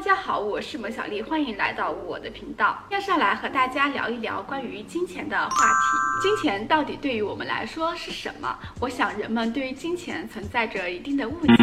[0.00, 2.82] 大家好，我是蒙小丽，欢迎来到我的频道。
[2.88, 6.22] 接下来和大家聊一聊关于金钱的话题。
[6.22, 8.58] 金钱到底对于我们来说是什么？
[8.80, 11.54] 我想人们对于金钱存在着一定的误解。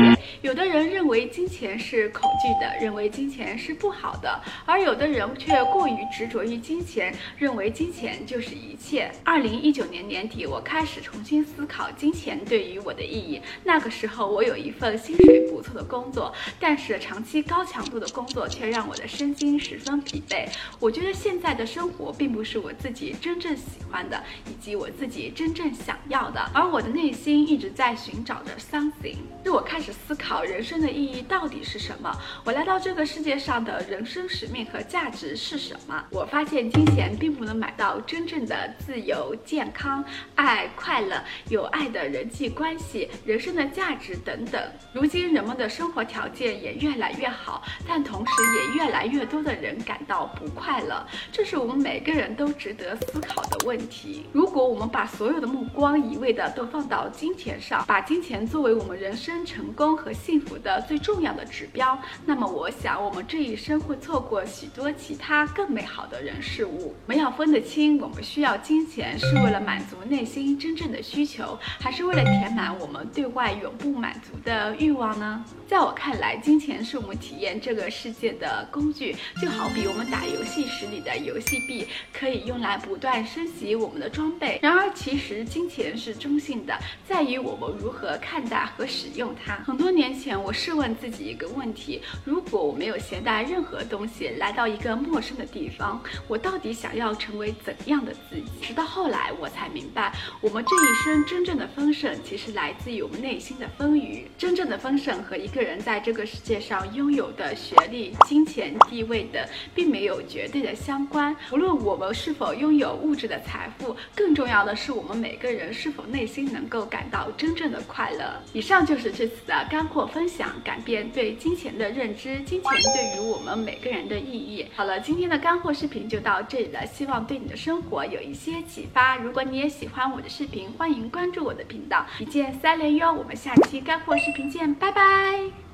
[0.43, 9.11] 有的人认为金钱是恐惧的，认为金钱是不好的，而有的人却过于执着于金钱，认为金钱就是一切。
[9.23, 13.41] 二零一九年年底，我开始重新思考金钱对于我的意义。
[13.63, 20.49] 那个时候，我有一份薪水不错的工作，但是长期高强度的工工作却让我的身心十分疲惫。
[20.81, 29.15] 我觉得现在的生活并不是我自己真正喜欢的，以及我自己真正想要的，而我的内心一直在寻找着 something。
[29.45, 32.13] 是我开始思考人生的意义到底是什么？
[32.43, 36.03] 我来到这个世界上的人生使命和价值是什么？
[36.11, 40.03] 我发现金钱并不能买到真正的自由、健康、
[40.35, 44.61] 爱、快乐、有爱的人际关系、人生的价值等等。
[44.91, 54.25] 如今人们的生活条件也越来越好，但同同时也越来越多的人感到不快乐，这是我们每个人都值得思考的问题。
[54.33, 66.95] 如果我们把所有的目光一味的都放到金钱上，把金钱作为我们人生成功和幸福的最重要的指标，那么我想我们这一生会错过许多其他更美好的人事物。
[67.05, 75.45] 我们要分得清，我们需要金钱是为了满足内心真正的需求，还是为了填满我们对外永不满足的欲望呢？
[75.67, 84.57] 在我看来，金钱是我们体验这个世世界的工具，就好比我们打游戏时里的游戏币，可以用来不断升级我们的装备。
[84.61, 86.73] 然而，其实金钱是中性的，
[87.05, 89.57] 在于我们如何看待和使用它。
[89.57, 98.45] 很多年前，我试问自己一个问题：如果我没有携带任何东西来到一个陌生的地方，我到底想要成为怎样的自己？
[98.61, 104.23] 直到后来，我才明白，我们这一生真正的丰盛，其实来自于我们内心的丰腴。
[104.37, 109.43] 真正的丰盛和一个人在这个世界上拥有的学历、金钱、地位等，
[109.75, 111.35] 并没有绝对的相关。
[111.51, 118.41] 无论我们是否拥有物质的财富，更重要的是我们每个人是否内心能够感到真正的快乐。
[118.53, 124.65] 以上就是这次的干货分享，改变对金钱的认知，金钱对于我们每个人的意义。
[124.75, 129.15] 好了，今天的干货视频就到这里了，希望对你的生活有一些启发。
[129.17, 133.11] 如果你也喜欢我的视频，欢迎关注我的频道，一键三连哟。
[133.11, 135.66] 我们下期干货视频见，拜拜。